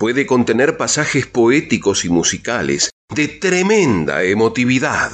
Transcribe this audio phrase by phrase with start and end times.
[0.00, 5.10] puede contener pasajes poéticos y musicales de tremenda emotividad.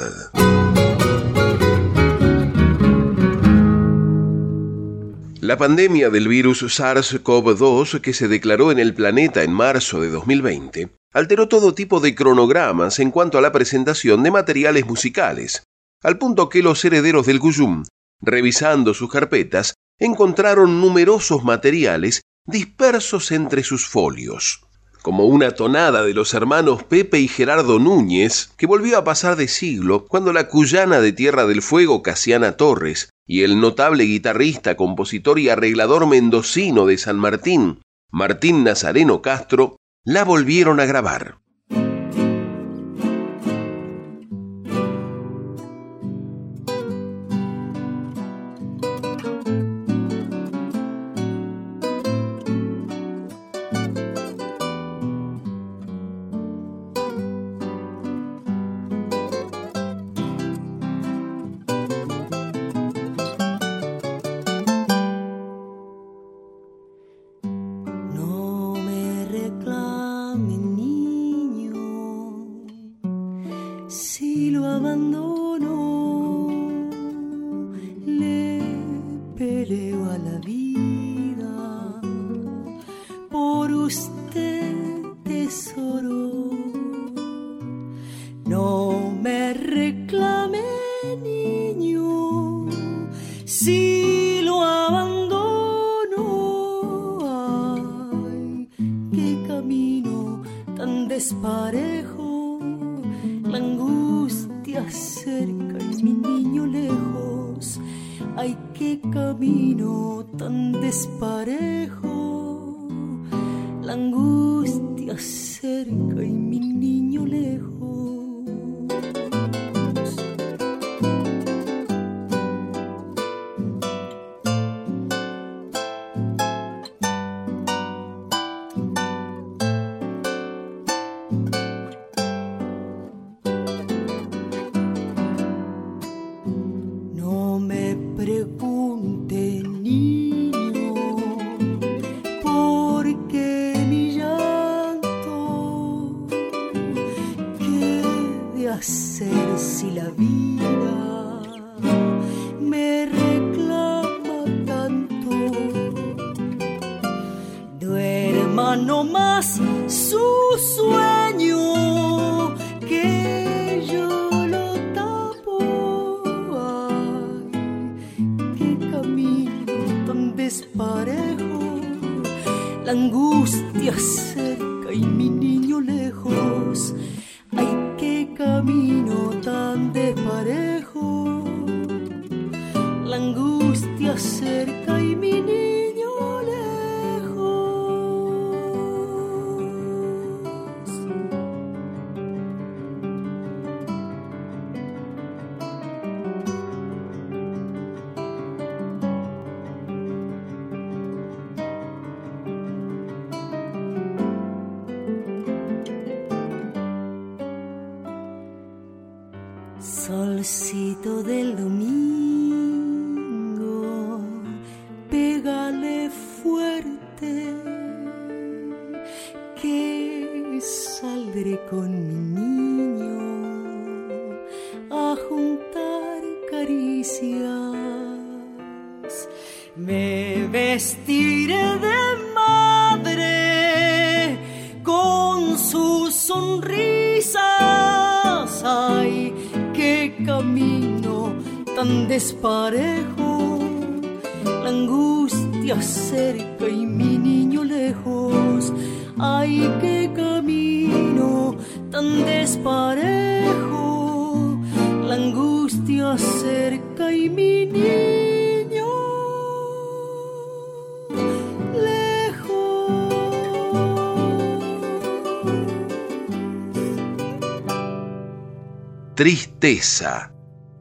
[5.40, 10.90] La pandemia del virus SARS-CoV-2 que se declaró en el planeta en marzo de 2020
[11.12, 15.64] alteró todo tipo de cronogramas en cuanto a la presentación de materiales musicales,
[16.04, 17.82] al punto que los herederos del Cuyum,
[18.22, 24.60] revisando sus carpetas, encontraron numerosos materiales dispersos entre sus folios,
[25.06, 29.46] como una tonada de los hermanos Pepe y Gerardo Núñez, que volvió a pasar de
[29.46, 35.38] siglo cuando la cuyana de Tierra del Fuego Casiana Torres y el notable guitarrista, compositor
[35.38, 41.38] y arreglador mendocino de San Martín, Martín Nazareno Castro, la volvieron a grabar.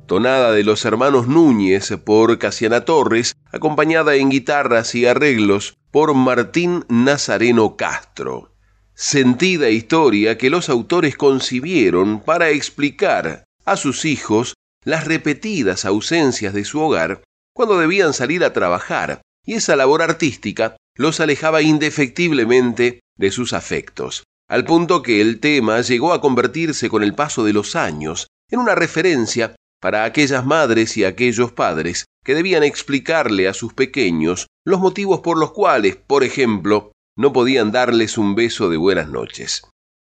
[0.05, 6.85] Tonada de los hermanos Núñez por Casiana Torres, acompañada en guitarras y arreglos por Martín
[6.87, 8.53] Nazareno Castro.
[8.93, 14.53] Sentida historia que los autores concibieron para explicar a sus hijos
[14.83, 17.23] las repetidas ausencias de su hogar
[17.55, 24.25] cuando debían salir a trabajar, y esa labor artística los alejaba indefectiblemente de sus afectos
[24.47, 28.59] al punto que el tema llegó a convertirse con el paso de los años en
[28.59, 34.79] una referencia para aquellas madres y aquellos padres que debían explicarle a sus pequeños los
[34.79, 39.67] motivos por los cuales, por ejemplo, no podían darles un beso de buenas noches.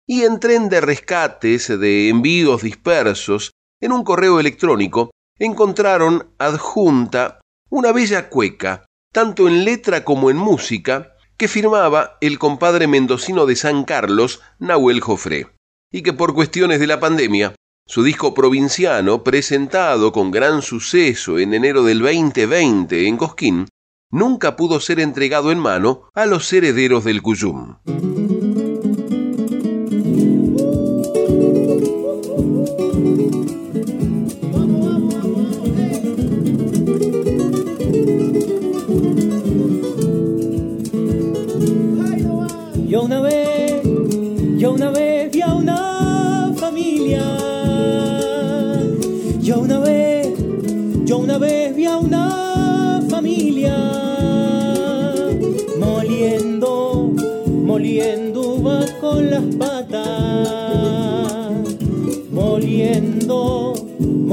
[0.07, 3.51] Y en tren de rescates de envíos dispersos,
[3.81, 11.13] en un correo electrónico, encontraron adjunta una bella cueca, tanto en letra como en música,
[11.37, 15.47] que firmaba el compadre mendocino de San Carlos, Nahuel Jofré,
[15.91, 17.53] y que por cuestiones de la pandemia,
[17.87, 23.67] su disco provinciano, presentado con gran suceso en enero del 2020 en Cosquín,
[24.11, 27.77] nunca pudo ser entregado en mano a los herederos del Cuyum.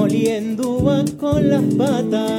[0.05, 2.31] Moliendo va con las patas.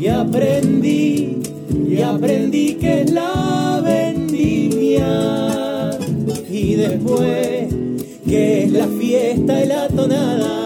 [0.00, 1.42] Y aprendí,
[1.88, 5.10] y aprendí que es la vendimia.
[6.50, 7.68] Y después
[8.26, 10.58] que es la fiesta y la tonada.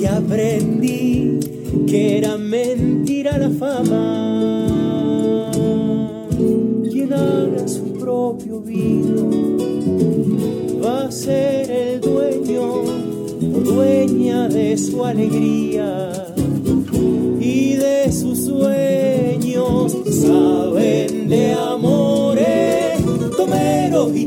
[0.00, 1.40] Y aprendí
[1.86, 4.69] que era mentira la fama.
[7.10, 9.58] Quien haga su propio vino
[10.80, 16.12] va a ser el dueño o dueña de su alegría
[17.40, 19.96] y de sus sueños.
[20.08, 23.02] Saben de amores,
[23.36, 24.26] tomeros y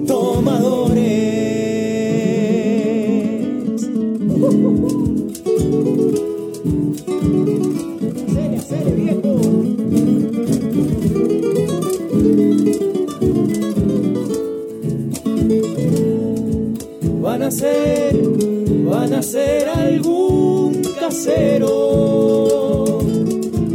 [17.62, 21.70] van a ser algún casero,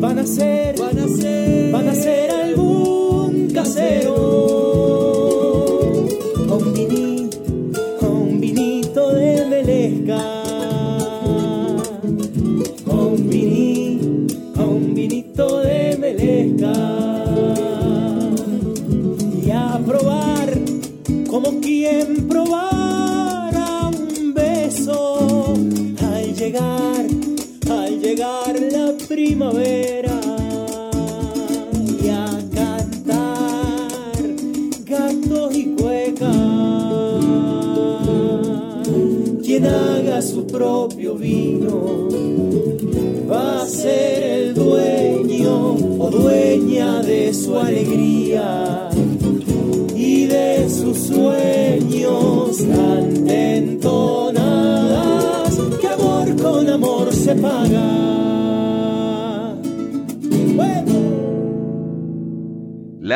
[0.01, 2.18] van a ser, van a ser, van a ser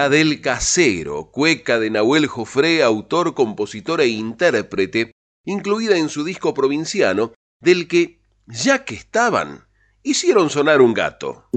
[0.08, 5.12] Del casero, cueca de Nahuel Jofré, autor, compositor e intérprete,
[5.44, 9.66] incluida en su disco provinciano, del que, ya que estaban,
[10.02, 11.48] hicieron sonar un gato.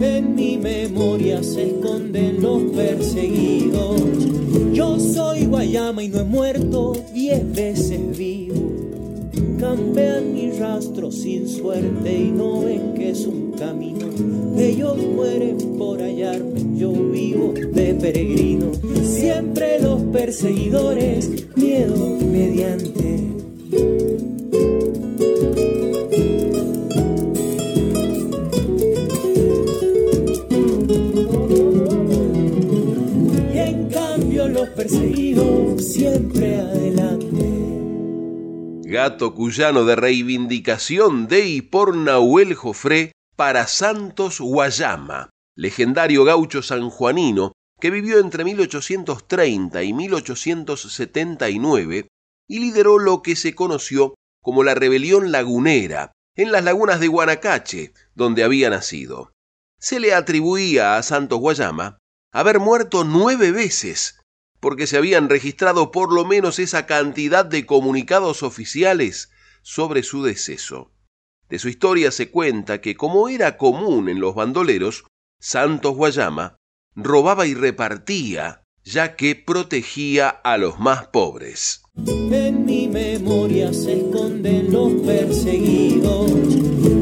[0.00, 4.00] En mi memoria se esconden los perseguidos.
[4.72, 8.54] Yo soy Guayama y no he muerto diez veces vivo.
[9.58, 14.06] Campean mi rastro sin suerte y no ven que es un camino.
[14.58, 18.72] Ellos mueren por hallarme, yo vivo de peregrino.
[19.02, 23.03] Siempre los perseguidores, miedo mediante.
[39.34, 47.90] Cuyano de reivindicación de y por Nahuel Jofré para Santos Guayama, legendario gaucho sanjuanino que
[47.90, 52.08] vivió entre 1830 y 1879
[52.48, 57.92] y lideró lo que se conoció como la rebelión lagunera en las lagunas de Guanacache,
[58.14, 59.32] donde había nacido.
[59.78, 61.98] Se le atribuía a Santos Guayama
[62.32, 64.18] haber muerto nueve veces,
[64.64, 69.30] porque se habían registrado por lo menos esa cantidad de comunicados oficiales
[69.60, 70.90] sobre su deceso.
[71.50, 75.04] De su historia se cuenta que, como era común en los bandoleros,
[75.38, 76.56] Santos Guayama
[76.94, 81.82] robaba y repartía, ya que protegía a los más pobres.
[81.98, 86.30] En mi memoria se esconden los perseguidos.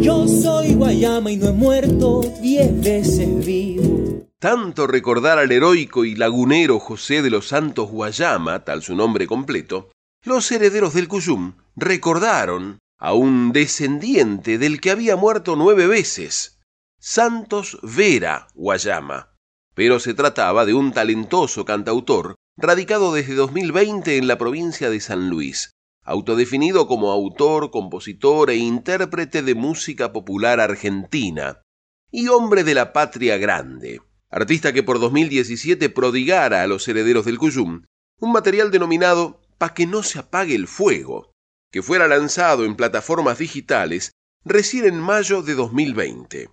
[0.00, 4.31] Yo soy Guayama y no he muerto diez veces vivo.
[4.42, 9.92] Tanto recordar al heroico y lagunero José de los Santos Guayama, tal su nombre completo,
[10.24, 16.58] los herederos del Cuyum recordaron a un descendiente del que había muerto nueve veces,
[16.98, 19.32] Santos Vera Guayama.
[19.76, 25.30] Pero se trataba de un talentoso cantautor radicado desde 2020 en la provincia de San
[25.30, 25.70] Luis,
[26.02, 31.62] autodefinido como autor, compositor e intérprete de música popular argentina,
[32.10, 34.00] y hombre de la patria grande,
[34.32, 37.84] artista que por 2017 prodigara a los herederos del Cuyum
[38.18, 41.30] un material denominado Pa' que no se apague el fuego,
[41.70, 44.10] que fuera lanzado en plataformas digitales
[44.44, 46.50] recién en mayo de 2020.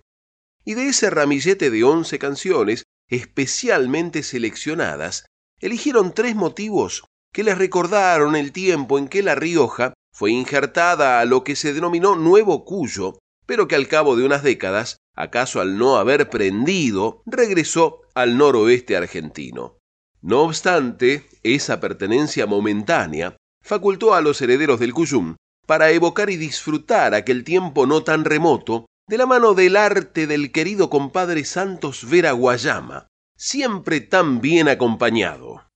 [0.64, 5.26] Y de ese ramillete de 11 canciones especialmente seleccionadas,
[5.58, 11.24] eligieron tres motivos que les recordaron el tiempo en que La Rioja fue injertada a
[11.24, 13.18] lo que se denominó Nuevo Cuyo,
[13.50, 18.96] pero que al cabo de unas décadas, acaso al no haber prendido, regresó al noroeste
[18.96, 19.76] argentino.
[20.22, 25.34] No obstante, esa pertenencia momentánea facultó a los herederos del Cuyum
[25.66, 30.52] para evocar y disfrutar aquel tiempo no tan remoto de la mano del arte del
[30.52, 35.68] querido compadre Santos Vera Guayama, siempre tan bien acompañado.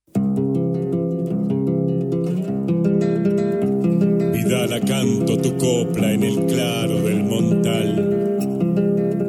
[4.55, 7.91] Vidala canto tu copla en el claro del montal.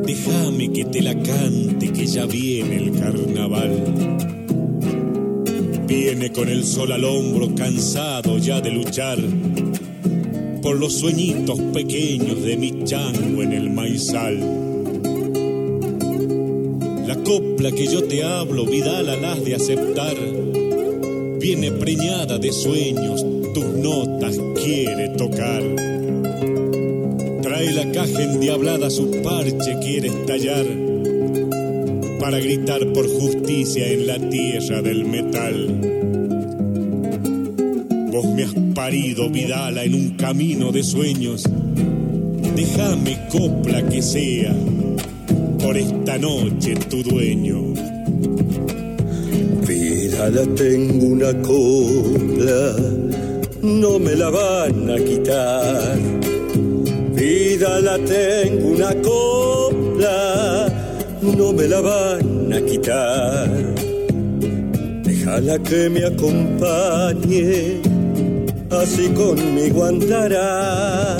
[0.05, 3.72] Déjame que te la cante, que ya viene el carnaval.
[5.88, 9.17] Viene con el sol al hombro, cansado ya de luchar
[10.62, 14.38] por los sueñitos pequeños de mi chango en el maizal.
[17.08, 20.15] La copla que yo te hablo, Vidal, alas de aceptar,
[21.39, 25.63] viene preñada de sueños, tus notas quiere tocar.
[27.41, 30.65] Trae la caja endiablada, su parche quiere estallar,
[32.19, 35.67] para gritar por justicia en la tierra del metal.
[38.12, 41.43] Vos me has parido, Vidala, en un camino de sueños.
[42.57, 44.53] Déjame copla que sea
[45.59, 47.74] por esta noche tu dueño.
[49.65, 52.75] Vidala, tengo una copla,
[53.65, 55.98] no me la van a quitar.
[57.13, 60.67] Vidala, tengo una copla,
[61.22, 63.50] no me la van a quitar.
[65.03, 67.81] Déjala que me acompañe,
[68.69, 71.17] así conmigo andará.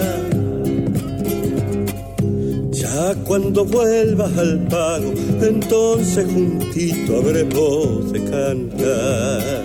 [2.72, 5.12] Ya cuando vuelvas al pago,
[5.42, 9.65] entonces juntito habremos de cantar.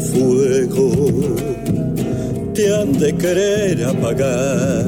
[0.00, 0.90] Fuego,
[2.54, 4.84] te han de querer apagar.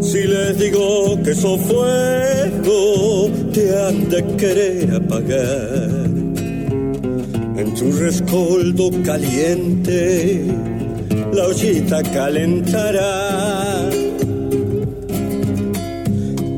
[0.00, 5.88] Si les digo que sos fuego, te han de querer apagar.
[7.56, 10.44] En tu rescoldo caliente,
[11.32, 13.88] la ollita calentará.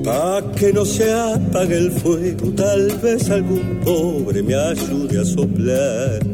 [0.05, 6.32] Pa' que no se apague el fuego, tal vez algún pobre me ayude a soplar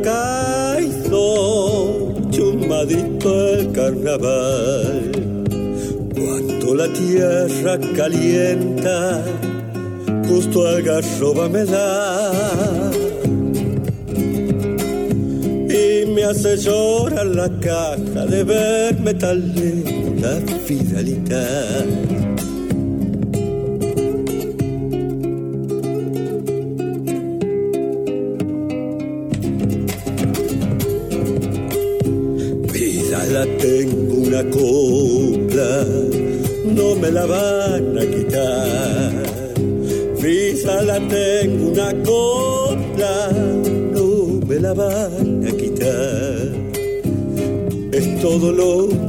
[0.00, 1.20] caído,
[2.30, 5.12] chumadito el carnaval.
[6.14, 9.22] Cuando la tierra calienta,
[10.28, 12.90] justo al garroba me da.
[15.68, 19.54] Y me hace llorar la caja de verme tal
[20.20, 22.01] la fidelidad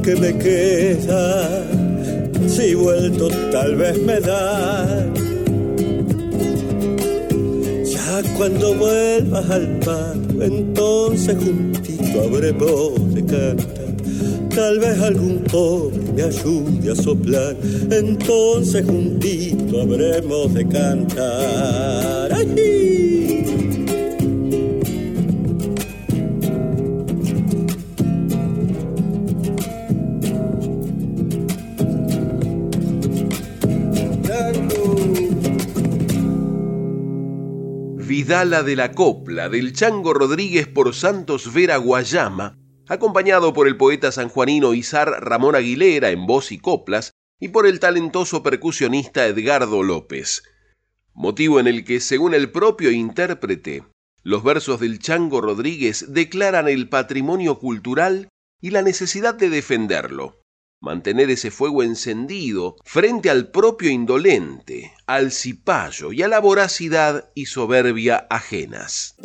[0.04, 1.64] que me queda,
[2.46, 5.06] si vuelto tal vez me da.
[7.84, 13.84] Ya cuando vuelvas al par, entonces juntito habremos de cantar
[14.54, 17.56] tal vez algún pobre me ayude a soplar,
[17.90, 22.30] entonces juntito habremos de cantar.
[38.16, 44.12] Vidala de la Copla del Chango Rodríguez por Santos Vera Guayama acompañado por el poeta
[44.12, 50.44] sanjuanino Izar Ramón Aguilera en voz y coplas y por el talentoso percusionista Edgardo López.
[51.12, 53.82] Motivo en el que, según el propio intérprete,
[54.22, 58.28] los versos del Chango Rodríguez declaran el patrimonio cultural
[58.60, 60.40] y la necesidad de defenderlo,
[60.84, 67.46] mantener ese fuego encendido frente al propio indolente, al cipayo y a la voracidad y
[67.46, 69.16] soberbia ajenas.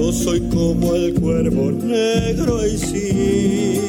[0.00, 3.80] Yo soy como el cuervo negro y sí,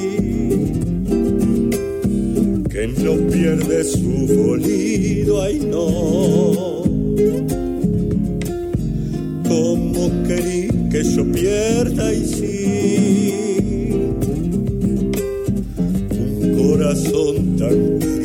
[2.69, 6.83] que no pierde su bolido, ay no.
[9.47, 13.93] Como querí que yo pierda y sí,
[16.11, 18.20] un corazón tan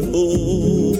[0.00, 0.98] me.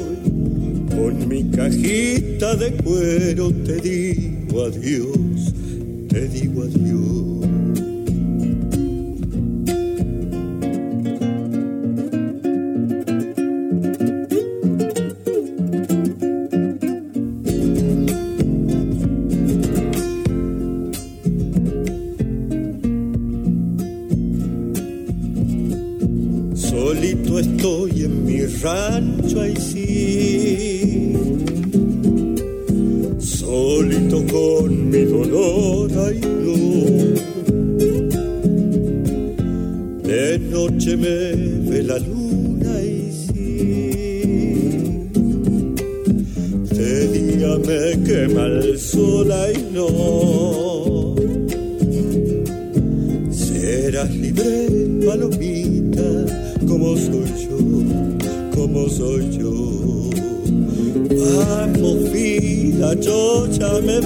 [0.91, 5.53] Con mi cajita de cuero te digo adiós,
[6.09, 7.36] te digo adiós.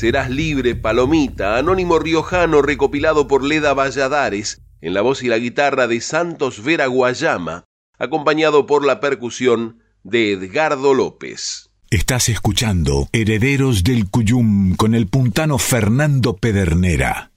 [0.00, 5.86] Serás libre, Palomita, anónimo riojano recopilado por Leda Valladares, en la voz y la guitarra
[5.86, 7.64] de Santos Vera Guayama,
[7.98, 11.70] acompañado por la percusión de Edgardo López.
[11.90, 17.29] Estás escuchando Herederos del Cuyum con el puntano Fernando Pedernera.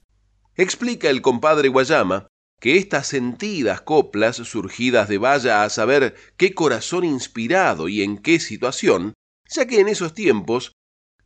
[0.56, 2.28] Explica el compadre Guayama
[2.60, 8.40] que estas sentidas coplas surgidas de vaya a saber qué corazón inspirado y en qué
[8.40, 9.14] situación,
[9.48, 10.72] ya que en esos tiempos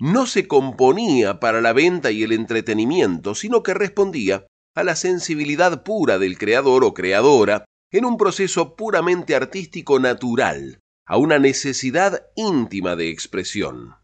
[0.01, 5.83] no se componía para la venta y el entretenimiento, sino que respondía a la sensibilidad
[5.83, 12.97] pura del creador o creadora en un proceso puramente artístico natural, a una necesidad íntima
[12.97, 13.95] de expresión.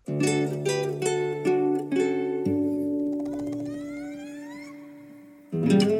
[5.64, 5.93] Empiezan a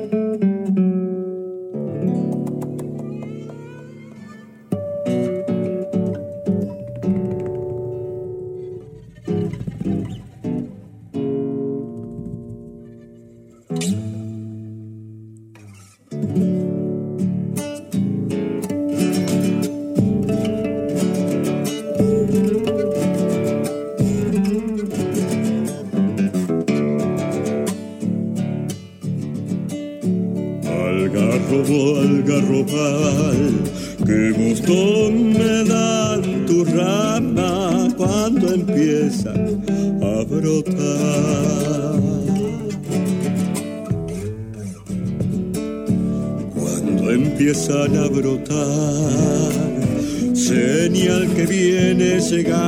[52.43, 52.64] viene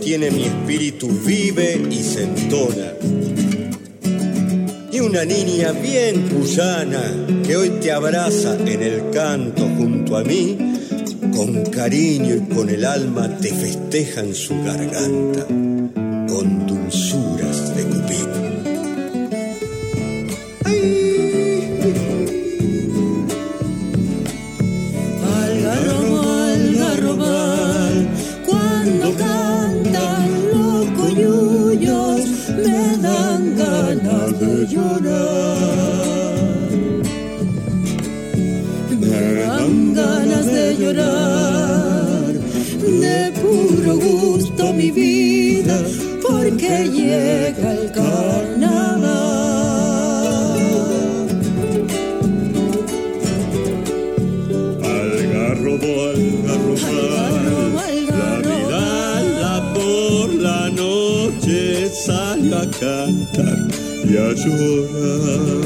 [0.00, 2.94] sostiene mi espíritu vive y se entona.
[4.90, 7.02] Y una niña bien cuyana
[7.46, 10.56] que hoy te abraza en el canto junto a mí,
[11.36, 18.50] con cariño y con el alma te festeja en su garganta, con dulzuras de cupido.
[20.64, 20.99] mi
[46.70, 48.90] porque llega el carnaval.
[54.82, 56.76] Algarrobo, algarrobo,
[58.08, 63.58] la vida la por la noche sale a cantar
[64.04, 65.59] y a llorar.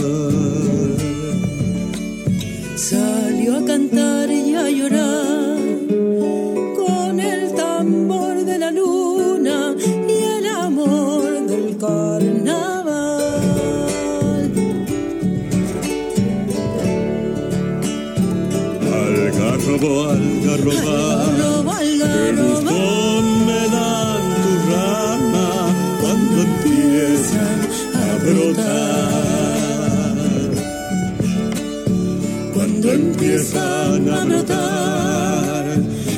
[33.35, 35.64] Empiezan a brotar,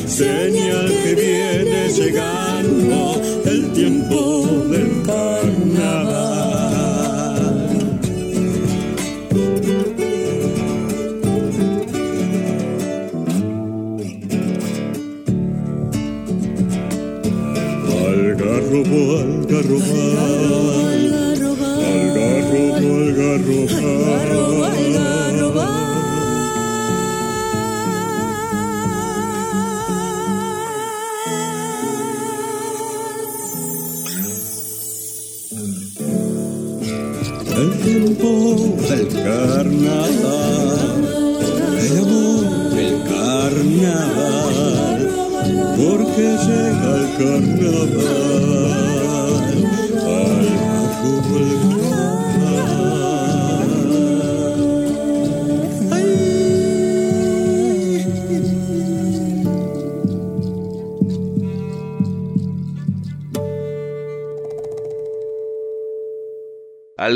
[0.07, 4.97] señal que viene llegando el tiempo del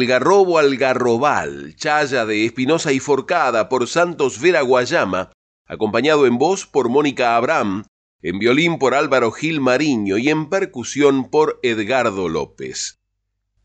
[0.01, 5.31] Algarrobo Algarrobal, chaya de Espinosa y Forcada por Santos Vera Guayama,
[5.67, 7.85] acompañado en voz por Mónica Abraham,
[8.23, 12.99] en violín por Álvaro Gil Mariño y en percusión por Edgardo López.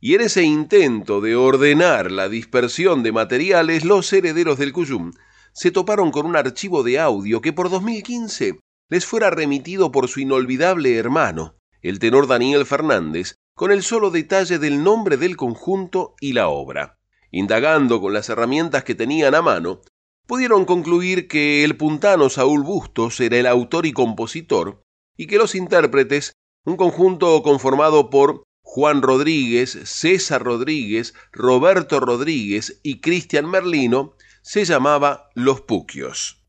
[0.02, 5.14] Y en ese intento de ordenar la dispersión de materiales, los herederos del Cuyum
[5.54, 10.20] se toparon con un archivo de audio que por 2015 les fuera remitido por su
[10.20, 16.34] inolvidable hermano, el tenor Daniel Fernández, con el solo detalle del nombre del conjunto y
[16.34, 17.00] la obra.
[17.32, 19.82] Indagando con las herramientas que tenían a mano,
[20.28, 24.84] pudieron concluir que el puntano Saúl Bustos era el autor y compositor,
[25.16, 26.34] y que los intérpretes,
[26.66, 35.30] un conjunto conformado por Juan Rodríguez, César Rodríguez, Roberto Rodríguez y Cristian Merlino, se llamaba
[35.34, 36.45] Los Puquios.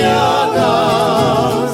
[0.00, 1.67] Las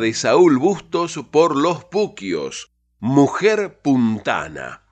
[0.00, 4.84] De Saúl Bustos por Los Puquios, Mujer Puntana.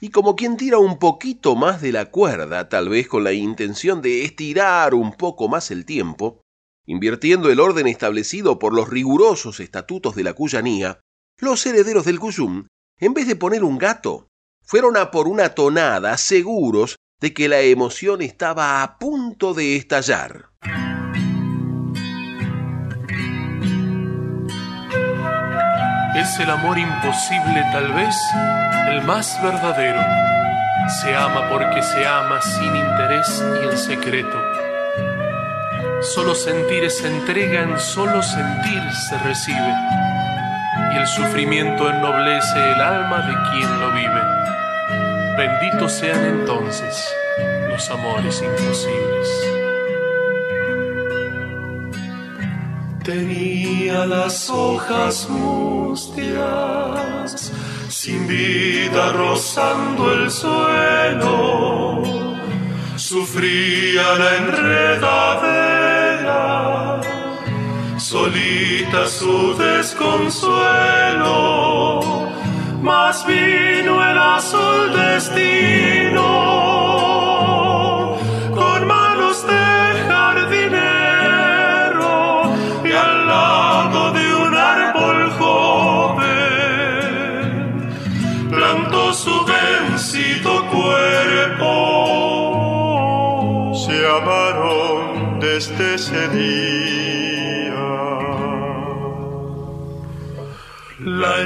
[0.00, 4.02] Y como quien tira un poquito más de la cuerda, tal vez con la intención
[4.02, 6.42] de estirar un poco más el tiempo,
[6.86, 11.00] invirtiendo el orden establecido por los rigurosos estatutos de la cuyanía,
[11.38, 12.66] los herederos del Cuyum,
[12.98, 14.28] en vez de poner un gato,
[14.62, 20.50] fueron a por una tonada seguros de que la emoción estaba a punto de estallar.
[26.26, 28.16] Es el amor imposible tal vez
[28.88, 30.00] el más verdadero.
[31.00, 34.36] Se ama porque se ama sin interés y en secreto.
[36.00, 39.72] Solo sentir se entrega, en solo sentir se recibe.
[40.94, 44.22] Y el sufrimiento ennoblece el alma de quien lo vive.
[45.36, 47.08] Benditos sean entonces
[47.68, 49.65] los amores imposibles.
[53.06, 56.34] Tenía las hojas mustias,
[57.88, 62.02] sin vida rozando el suelo.
[62.96, 65.40] Sufría la enredadera,
[67.96, 70.50] solita su desconsuelo.
[72.82, 76.55] Mas vino el azul destino
[96.36, 96.76] día.
[101.00, 101.42] La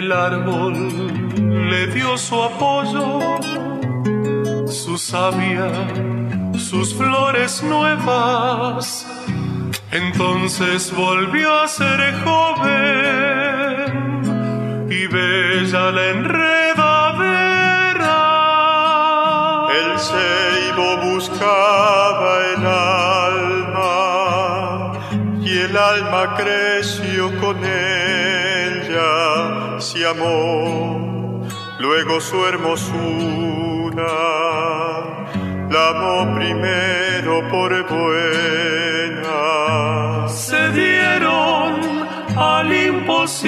[0.00, 0.74] El árbol
[1.70, 3.20] le dio su apoyo,
[4.66, 5.70] su savia,
[6.58, 9.06] sus flores nuevas.
[9.92, 13.82] Entonces volvió a ser joven
[14.90, 17.28] y bella la enredadera.
[19.82, 22.64] El ceibo buscaba el
[23.44, 23.92] alma
[25.42, 28.09] y el alma creció con ella
[31.78, 34.12] luego su hermosura
[35.70, 39.38] la amó primero por buena.
[40.28, 41.80] Se dieron
[42.36, 43.40] al imposible.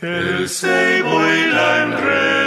[0.00, 2.43] El ceibo y la enredadera.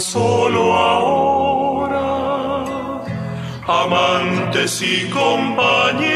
[0.00, 2.06] Solo ahora
[3.66, 6.12] amantes y compañeros,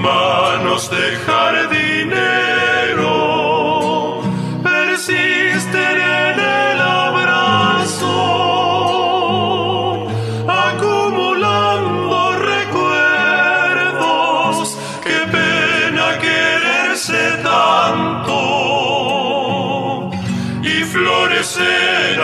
[0.02, 1.89] manos de jardinero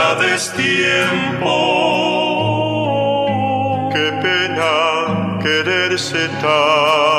[0.06, 1.50] florecer a destiempo.
[3.92, 7.15] Qué pena quererse tanto.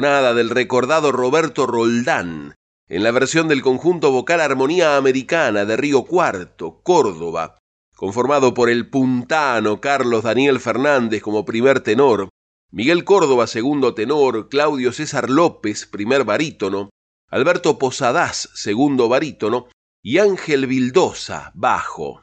[0.00, 2.54] Del recordado Roberto Roldán,
[2.88, 7.58] en la versión del conjunto vocal Armonía Americana de Río Cuarto, Córdoba,
[7.96, 12.28] conformado por el puntano Carlos Daniel Fernández como primer tenor,
[12.70, 16.90] Miguel Córdoba segundo tenor, Claudio César López primer barítono,
[17.28, 19.66] Alberto Posadas segundo barítono
[20.00, 22.22] y Ángel Vildosa bajo.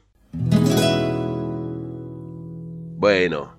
[2.98, 3.55] Bueno,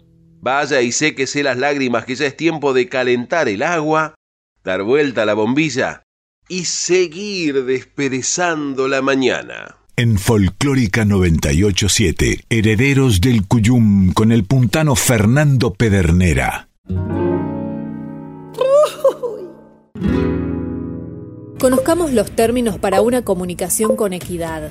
[0.47, 4.15] Vaya y séquese las lágrimas que ya es tiempo de calentar el agua,
[4.63, 6.05] dar vuelta a la bombilla
[6.49, 9.79] y seguir desperezando la mañana.
[9.97, 16.69] En Folclórica 987, Herederos del Cuyum con el puntano Fernando Pedernera.
[21.59, 24.71] Conozcamos los términos para una comunicación con equidad.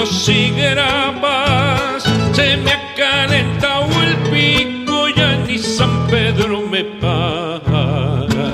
[0.00, 8.52] Y grapas se me ha calentado el pico ya ni San Pedro me paga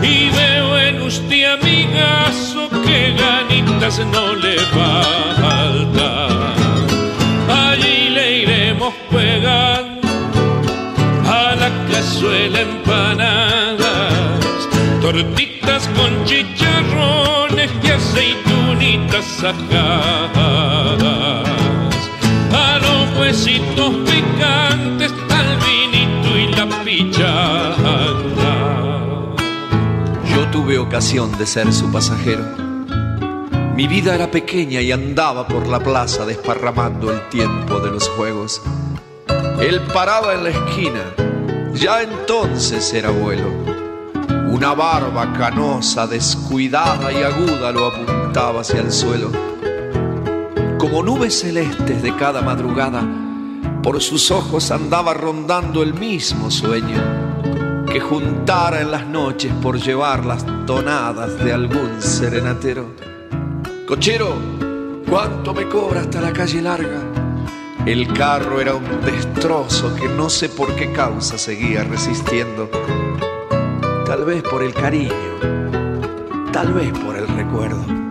[0.00, 6.28] y veo en usted amigazo que ganitas no le falta.
[7.70, 10.08] Allí le iremos pegando
[11.26, 14.12] a la cazuela empanadas.
[15.00, 15.51] Tortitas
[19.14, 19.44] aceitunitas
[20.34, 21.48] ajadas,
[22.52, 28.54] a los huesitos picantes, al vinito y la pichanga.
[30.34, 32.44] Yo tuve ocasión de ser su pasajero.
[33.76, 38.60] Mi vida era pequeña y andaba por la plaza desparramando el tiempo de los juegos.
[39.60, 41.02] Él paraba en la esquina,
[41.74, 43.82] ya entonces era abuelo
[44.52, 49.30] una barba canosa, descuidada y aguda lo apuntaba hacia el suelo.
[50.78, 53.02] Como nubes celestes de cada madrugada,
[53.82, 60.24] por sus ojos andaba rondando el mismo sueño que juntara en las noches por llevar
[60.24, 62.86] las tonadas de algún serenatero.
[63.86, 64.34] Cochero,
[65.08, 67.00] ¿cuánto me cobra hasta la calle larga?
[67.84, 72.70] El carro era un destrozo que no sé por qué causa seguía resistiendo
[74.06, 75.10] tal vez por el cariño,
[76.52, 78.01] tal vez por el recuerdo,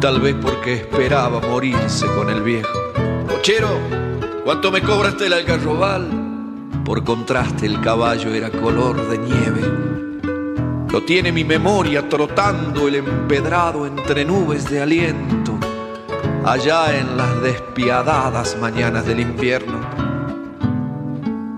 [0.00, 2.70] tal vez porque esperaba morirse con el viejo.
[3.28, 3.68] Cochero,
[4.44, 6.08] ¿cuánto me cobraste el algarrobal?
[6.84, 9.60] Por contraste el caballo era color de nieve.
[10.90, 15.58] Lo tiene mi memoria trotando el empedrado entre nubes de aliento,
[16.46, 19.80] allá en las despiadadas mañanas del invierno.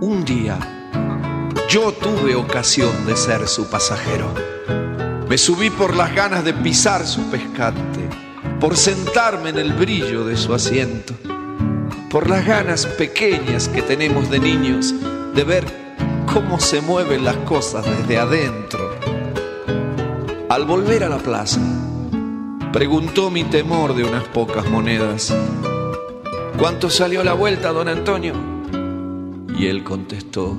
[0.00, 0.58] Un día,
[1.68, 4.34] yo tuve ocasión de ser su pasajero.
[5.28, 7.91] Me subí por las ganas de pisar su pescante,
[8.62, 11.14] por sentarme en el brillo de su asiento,
[12.08, 14.94] por las ganas pequeñas que tenemos de niños
[15.34, 15.66] de ver
[16.32, 18.96] cómo se mueven las cosas desde adentro.
[20.48, 21.60] Al volver a la plaza,
[22.72, 25.34] preguntó mi temor de unas pocas monedas.
[26.56, 28.34] ¿Cuánto salió la vuelta, don Antonio?
[29.58, 30.56] Y él contestó,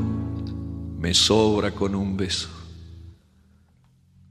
[1.00, 2.50] me sobra con un beso,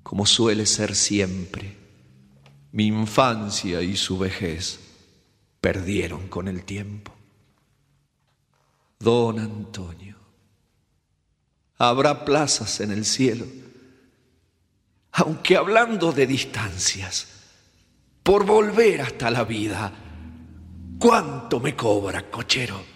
[0.02, 1.81] como suele ser siempre.
[2.72, 4.80] Mi infancia y su vejez
[5.60, 7.14] perdieron con el tiempo.
[8.98, 10.16] Don Antonio,
[11.76, 13.46] habrá plazas en el cielo,
[15.12, 17.28] aunque hablando de distancias,
[18.22, 19.92] por volver hasta la vida,
[20.98, 22.91] ¿cuánto me cobra, cochero?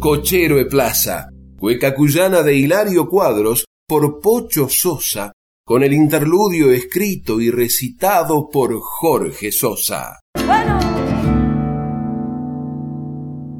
[0.00, 1.28] Cochero de Plaza,
[1.58, 5.30] cueca cuyana de Hilario Cuadros por Pocho Sosa,
[5.62, 10.18] con el interludio escrito y recitado por Jorge Sosa.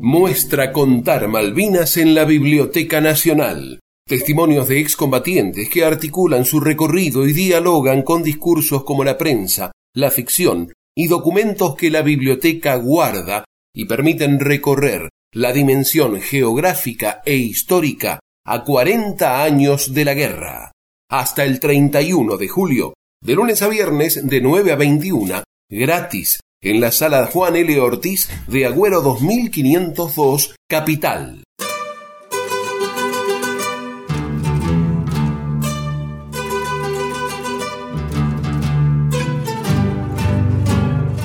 [0.00, 3.78] Muestra contar Malvinas en la Biblioteca Nacional
[4.08, 10.10] Testimonios de excombatientes que articulan su recorrido y dialogan con discursos como la prensa, la
[10.10, 18.18] ficción y documentos que la biblioteca guarda y permiten recorrer la dimensión geográfica e histórica
[18.44, 20.72] a 40 años de la guerra.
[21.08, 26.80] Hasta el 31 de julio, de lunes a viernes de 9 a 21, gratis, en
[26.80, 27.80] la sala Juan L.
[27.80, 31.42] Ortiz de Agüero 2502, Capital.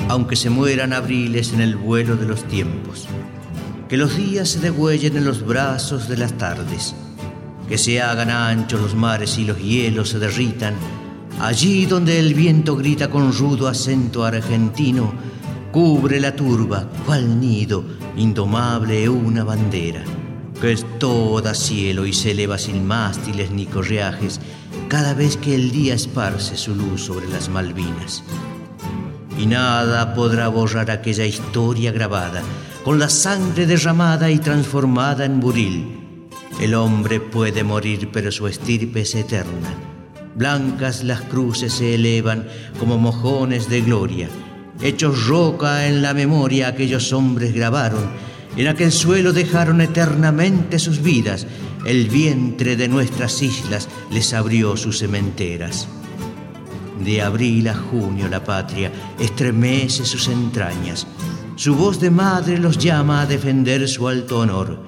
[0.08, 3.06] aunque se mueran abriles en el vuelo de los tiempos.
[3.88, 6.94] Que los días se degüellen en los brazos de las tardes.
[7.68, 10.74] Que se hagan anchos los mares y los hielos se derritan.
[11.40, 15.12] Allí donde el viento grita con rudo acento argentino,
[15.70, 17.84] cubre la turba, cual nido,
[18.16, 20.02] indomable una bandera,
[20.60, 24.40] que es toda cielo y se eleva sin mástiles ni correajes,
[24.88, 28.24] cada vez que el día esparce su luz sobre las Malvinas
[29.38, 32.42] y nada podrá borrar aquella historia grabada,
[32.84, 36.28] con la sangre derramada y transformada en buril.
[36.60, 39.74] El hombre puede morir, pero su estirpe es eterna.
[40.34, 42.46] Blancas las cruces se elevan
[42.78, 44.28] como mojones de gloria.
[44.82, 48.10] Hechos roca en la memoria aquellos hombres grabaron.
[48.56, 51.46] En aquel suelo dejaron eternamente sus vidas.
[51.84, 55.88] El vientre de nuestras islas les abrió sus cementeras.
[57.00, 61.06] De abril a junio la patria estremece sus entrañas.
[61.56, 64.78] Su voz de madre los llama a defender su alto honor.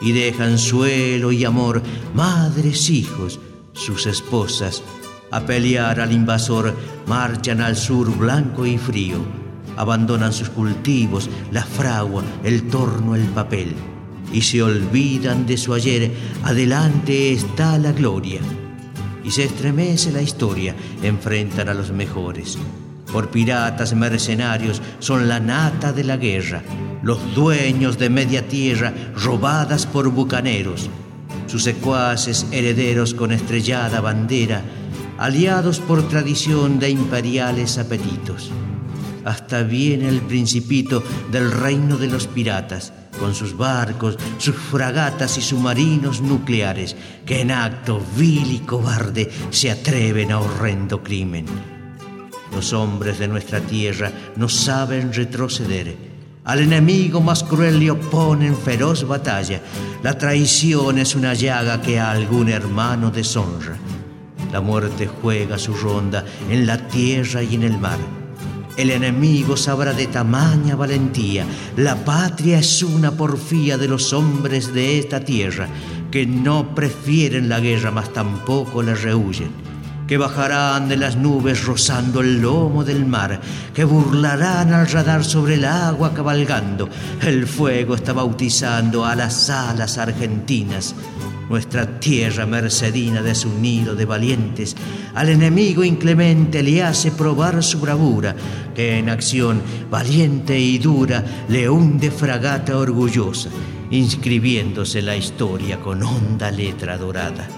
[0.00, 1.82] Y dejan suelo y amor,
[2.14, 3.40] madres, hijos,
[3.72, 4.82] sus esposas,
[5.30, 6.74] a pelear al invasor,
[7.06, 9.18] marchan al sur blanco y frío.
[9.76, 13.74] Abandonan sus cultivos, la fragua, el torno, el papel.
[14.32, 16.12] Y se olvidan de su ayer,
[16.44, 18.40] adelante está la gloria
[19.26, 22.56] y se estremece la historia, enfrentan a los mejores.
[23.12, 26.62] Por piratas mercenarios son la nata de la guerra,
[27.02, 30.88] los dueños de media tierra robadas por bucaneros,
[31.48, 34.62] sus secuaces herederos con estrellada bandera,
[35.18, 38.52] aliados por tradición de imperiales apetitos.
[39.24, 41.02] Hasta viene el principito
[41.32, 47.50] del reino de los piratas, con sus barcos, sus fragatas y submarinos nucleares, que en
[47.50, 51.46] acto vil y cobarde se atreven a horrendo crimen.
[52.52, 55.96] Los hombres de nuestra tierra no saben retroceder.
[56.44, 59.60] Al enemigo más cruel le oponen feroz batalla.
[60.02, 63.76] La traición es una llaga que a algún hermano deshonra.
[64.52, 68.25] La muerte juega su ronda en la tierra y en el mar
[68.76, 71.44] el enemigo sabrá de tamaña valentía.
[71.76, 75.68] La patria es una porfía de los hombres de esta tierra,
[76.10, 79.65] que no prefieren la guerra, mas tampoco la rehuyen.
[80.06, 83.40] Que bajarán de las nubes rozando el lomo del mar,
[83.74, 86.88] que burlarán al radar sobre el agua cabalgando.
[87.22, 90.94] El fuego está bautizando a las alas argentinas
[91.48, 94.76] nuestra tierra mercedina de su nido de valientes,
[95.14, 98.34] al enemigo inclemente le hace probar su bravura,
[98.74, 103.50] que en acción valiente y dura le hunde fragata orgullosa,
[103.90, 107.48] inscribiéndose la historia con honda letra dorada.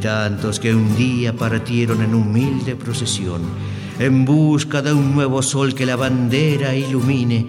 [0.00, 3.42] Tantos que un día partieron en humilde procesión,
[3.98, 7.46] en busca de un nuevo sol que la bandera ilumine,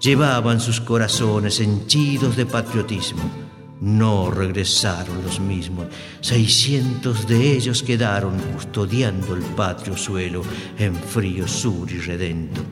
[0.00, 3.44] llevaban sus corazones henchidos de patriotismo
[3.84, 5.86] no regresaron los mismos.
[6.20, 10.42] Seiscientos de ellos quedaron custodiando el patrio suelo
[10.78, 12.62] en frío sur y redento.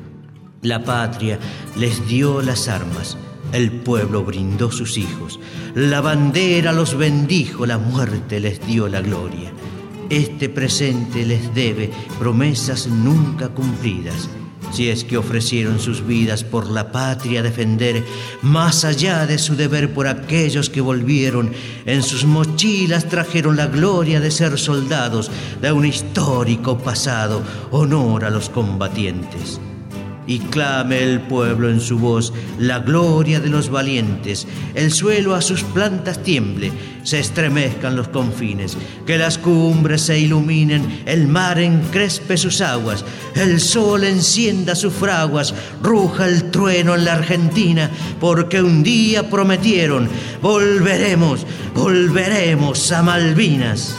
[0.62, 1.38] La patria
[1.76, 3.18] les dio las armas,
[3.52, 5.38] el pueblo brindó sus hijos,
[5.74, 9.52] la bandera los bendijo, la muerte les dio la gloria.
[10.08, 14.28] Este presente les debe promesas nunca cumplidas.
[14.70, 18.02] Si es que ofrecieron sus vidas por la patria defender,
[18.40, 21.52] más allá de su deber por aquellos que volvieron,
[21.84, 25.30] en sus mochilas trajeron la gloria de ser soldados
[25.60, 29.60] de un histórico pasado, honor a los combatientes
[30.26, 35.40] y clame el pueblo en su voz la gloria de los valientes, el suelo a
[35.40, 42.36] sus plantas tiemble, se estremezcan los confines, que las cumbres se iluminen, el mar encrespe
[42.36, 43.04] sus aguas,
[43.34, 50.08] el sol encienda sus fraguas, ruja el trueno en la Argentina, porque un día prometieron,
[50.40, 53.96] volveremos, volveremos a Malvinas.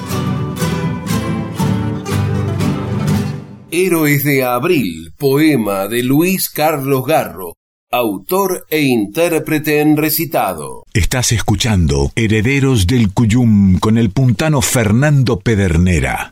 [3.76, 7.56] Héroes de Abril, poema de Luis Carlos Garro,
[7.92, 10.84] autor e intérprete en recitado.
[10.94, 16.32] Estás escuchando Herederos del Cuyum con el puntano Fernando Pedernera.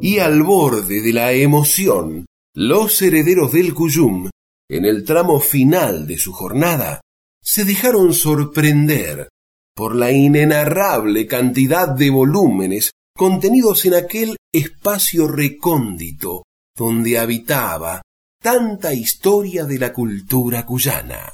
[0.00, 2.24] Y al borde de la emoción,
[2.54, 4.30] los herederos del Cuyum,
[4.70, 7.02] en el tramo final de su jornada,
[7.42, 9.28] se dejaron sorprender
[9.76, 16.44] por la inenarrable cantidad de volúmenes contenidos en aquel espacio recóndito
[16.76, 18.00] donde habitaba
[18.40, 21.32] tanta historia de la cultura cuyana.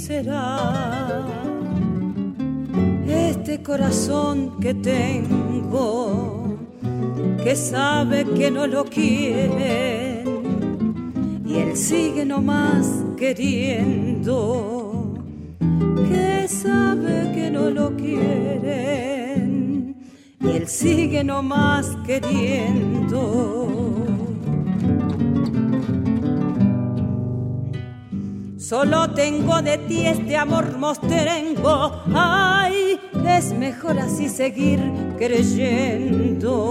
[0.00, 1.22] Será
[3.06, 6.56] este corazón que tengo,
[7.42, 10.24] que sabe que no lo quieren
[11.44, 12.86] y él sigue nomás
[13.18, 14.32] queriendo,
[16.08, 18.74] que sabe que no lo quieren
[20.40, 23.20] y él sigue nomás queriendo.
[28.70, 32.04] Solo tengo de ti este amor mostrengo.
[32.14, 34.78] Ay, es mejor así seguir
[35.18, 36.70] creyendo.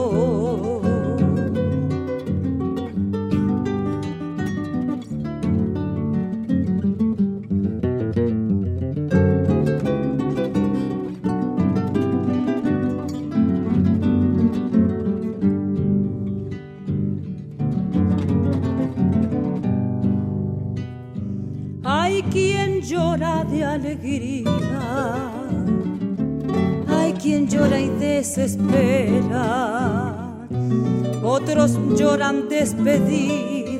[23.79, 25.31] Alegría,
[26.87, 29.37] hay quien llora y desespera,
[31.23, 33.79] otros lloran despedidas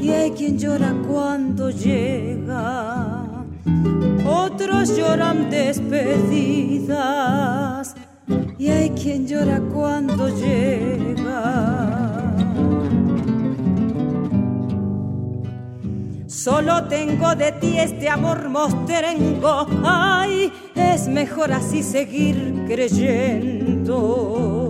[0.00, 3.22] y hay quien llora cuando llega,
[4.26, 6.74] otros lloran despedidas
[8.58, 12.01] y hay quien llora cuando llega.
[16.42, 19.64] Solo tengo de ti este amor mostrengo.
[19.84, 24.61] Ay, es mejor así seguir creyendo.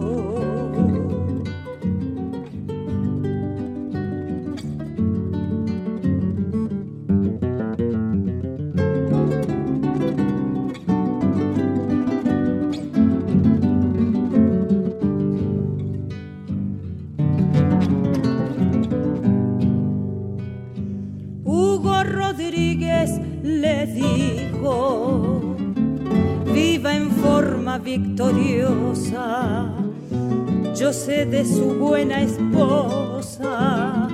[31.33, 34.07] De su buena esposa,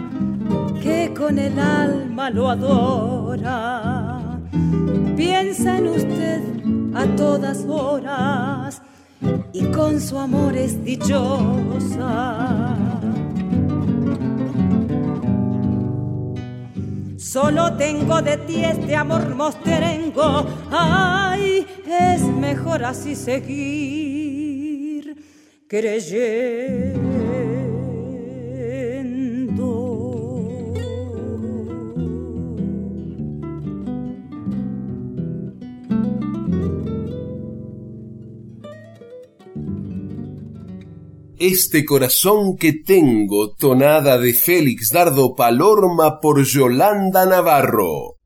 [0.80, 4.20] que con el alma lo adora.
[5.16, 6.40] Piensa en usted
[6.94, 8.80] a todas horas
[9.52, 12.76] y con su amor es dichosa.
[17.16, 20.46] Solo tengo de ti este amor mostrengo.
[20.70, 24.37] Ay, es mejor así seguir
[25.68, 27.28] creyendo.
[41.38, 48.16] Este corazón que tengo, tonada de Félix Dardo Palorma por Yolanda Navarro.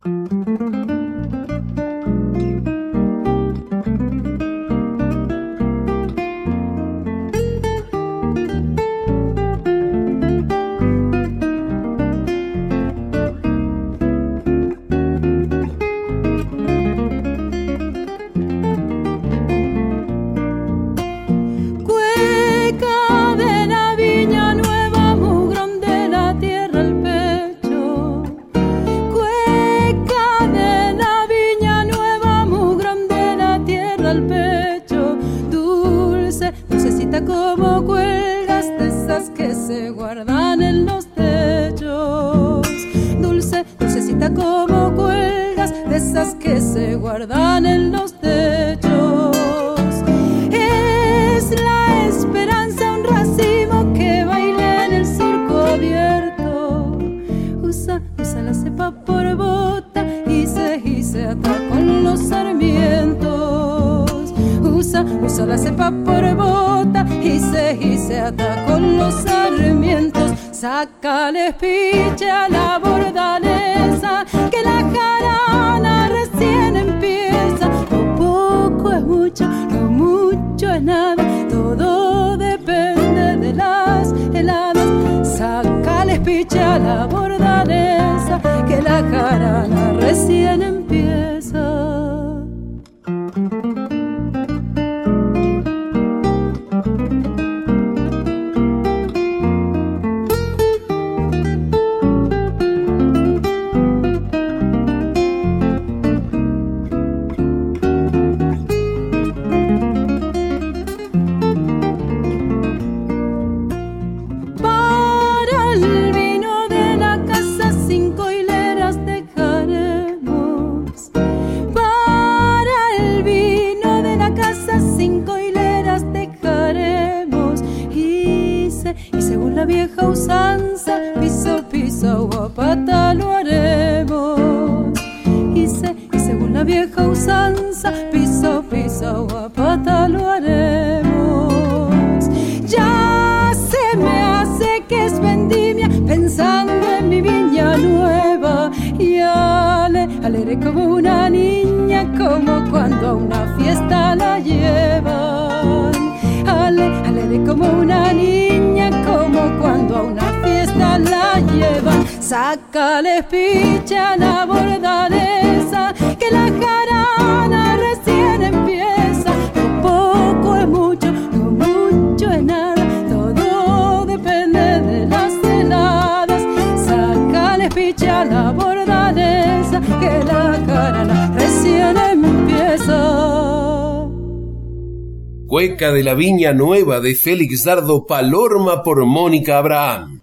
[186.02, 190.20] la Viña Nueva de Félix Dardo Palorma por Mónica Abraham.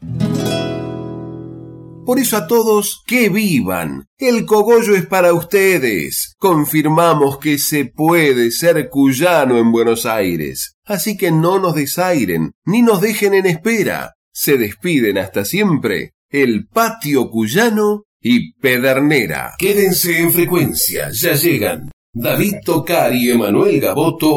[2.05, 4.07] Por eso a todos, que vivan.
[4.17, 6.35] El cogollo es para ustedes.
[6.39, 10.75] Confirmamos que se puede ser cuyano en Buenos Aires.
[10.85, 14.15] Así que no nos desairen, ni nos dejen en espera.
[14.33, 16.13] Se despiden hasta siempre.
[16.29, 19.53] El patio cuyano y Pedernera.
[19.57, 21.91] Quédense en frecuencia, ya llegan.
[22.11, 24.27] David Tocar y Emanuel Gaboto